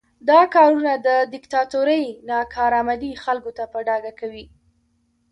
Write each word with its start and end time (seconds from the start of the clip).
دا 0.29 0.41
کارونه 0.55 0.91
د 1.07 1.09
دیکتاتورۍ 1.33 2.03
ناکارآمدي 2.29 3.11
خلکو 3.23 3.51
ته 3.57 3.63
په 3.73 3.77
ډاګه 3.87 4.13
کوي. 4.19 4.45